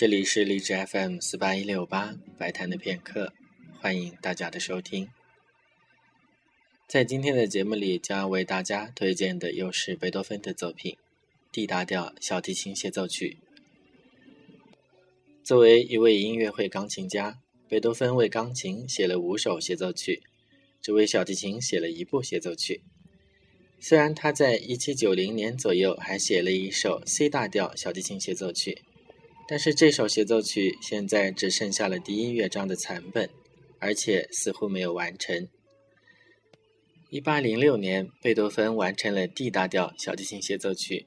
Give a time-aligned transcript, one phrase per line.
[0.00, 3.34] 这里是荔枝 FM 四八一六八白谈的片刻，
[3.82, 5.10] 欢迎大家的收听。
[6.88, 10.94] 在今天的节目里，将要为大家推荐的又是贝多芬的作品
[11.52, 13.36] 《D 大调小提琴协奏曲》。
[15.44, 20.22] 作为一位音乐会钢琴家，贝多芬为钢琴写了五首协奏曲，
[20.80, 22.80] 只为小提琴写了一部协奏曲。
[23.78, 28.80] 虽然他在一七九零年左右还写了一首 C 大调小提琴协奏曲，
[29.50, 33.28] 但是这首协奏曲现在只剩下了第一乐章的残本，
[33.80, 35.48] 而且似乎没有完成。
[37.08, 41.04] 一八零六年，贝多芬完成了 D 大调小提琴协奏曲，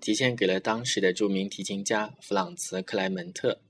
[0.00, 3.60] 提前给了当时的著名提琴家弗朗茨·克莱门特。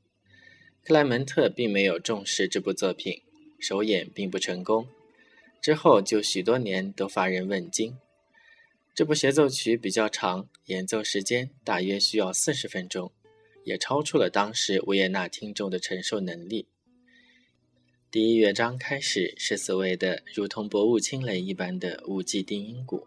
[0.84, 3.22] 克莱门特并没有重视这部作品，
[3.58, 4.86] 首演并不成功，
[5.60, 7.96] 之后就许多年都乏人问津。
[8.94, 13.10] 这部协奏曲比较长，演奏时间大约需要四十分钟，
[13.64, 16.66] 也超出了当时维也纳听众的承受能力。
[18.10, 23.06] 第一乐章开始是所谓的如同薄雾轻雷一般的五级定音鼓，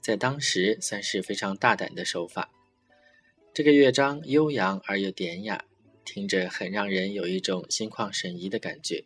[0.00, 2.52] 在当时算是非常大胆的手法。
[3.54, 5.64] 这个乐章悠扬而又典雅，
[6.04, 9.04] 听着很让人有一种心旷神怡的感觉。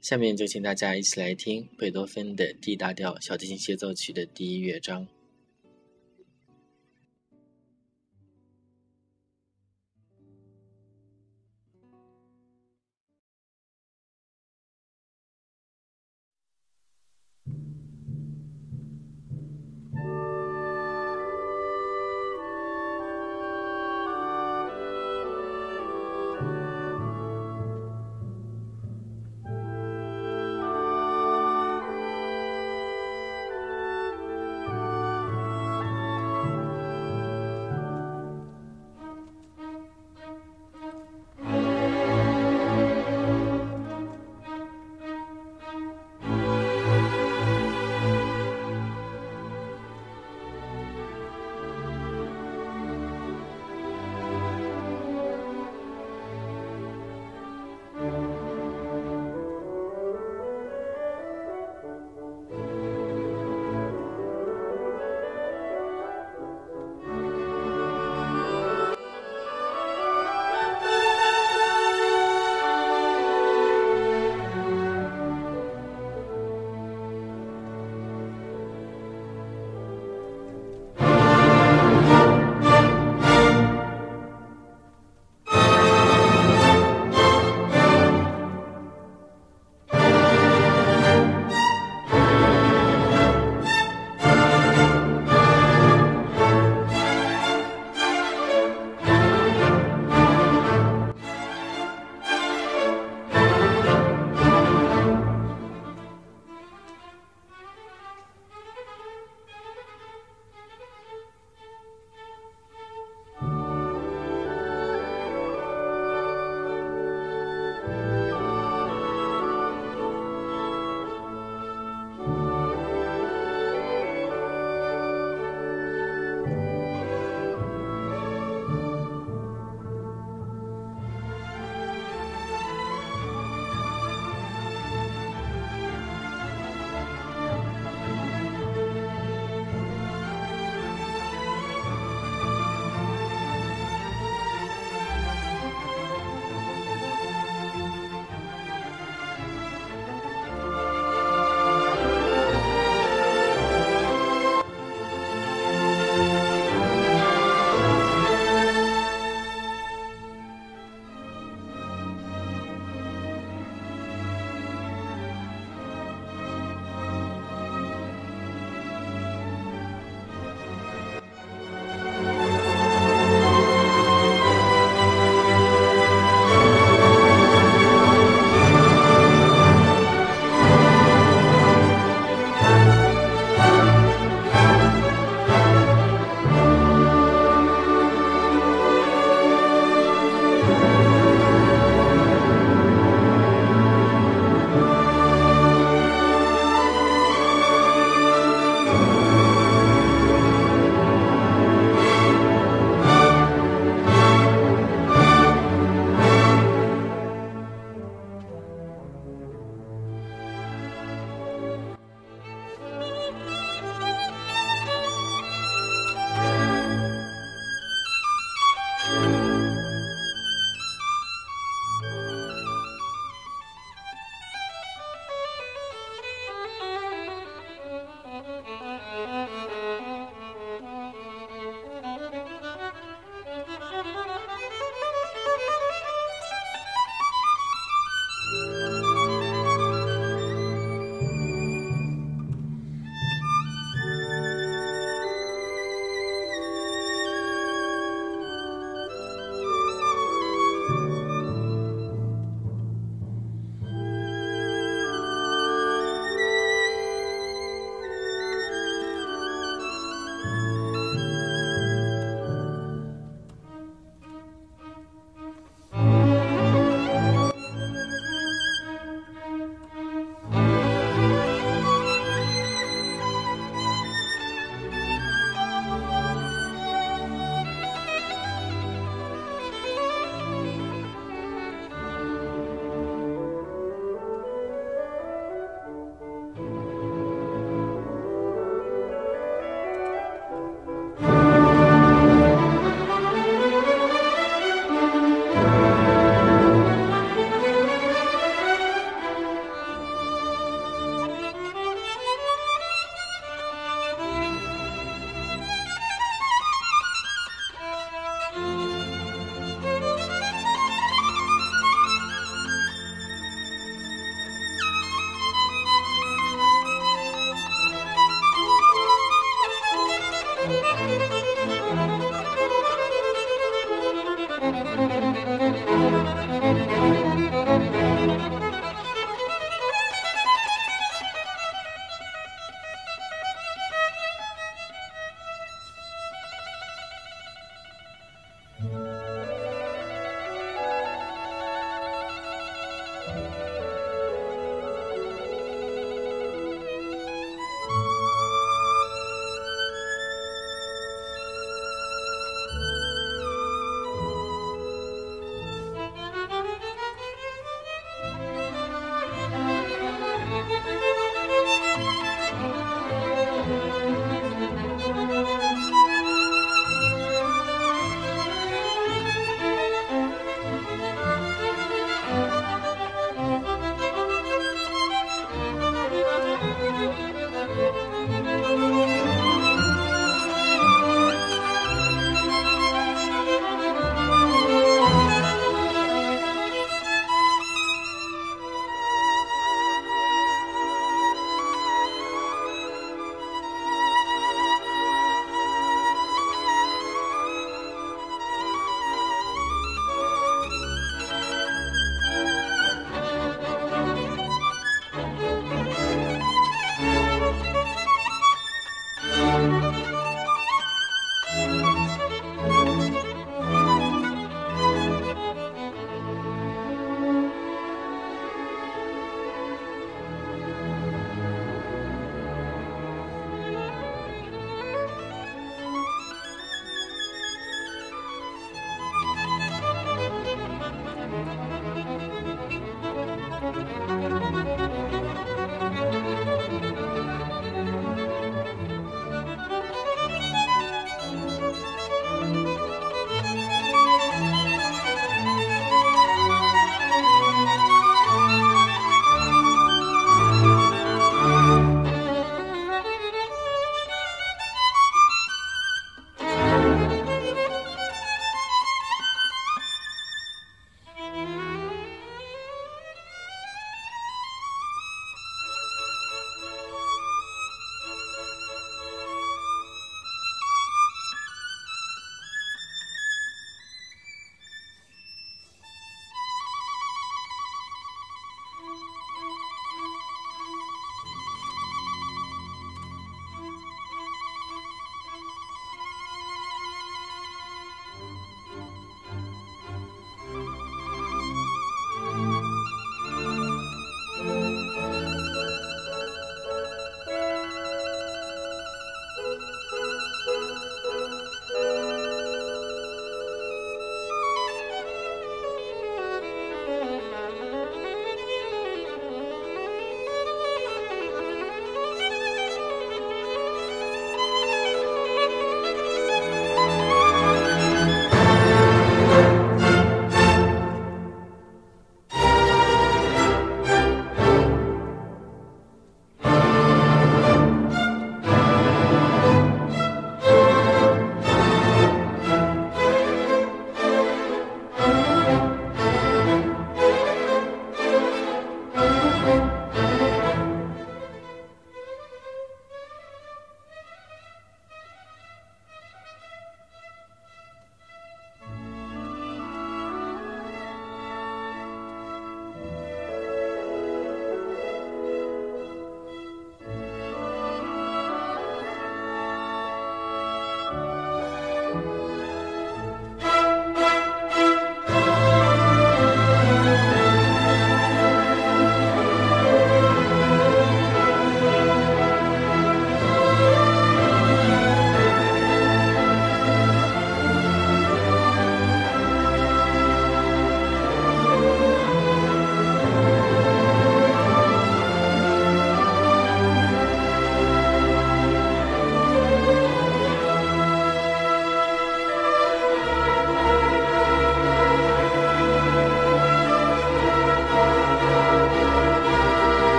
[0.00, 5.06] 下面就请大家一起来听贝多芬的 D 大调小提琴协奏曲的第一乐章。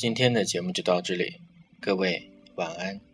[0.00, 1.42] 今天的节目就到这里，
[1.78, 3.09] 各位晚安。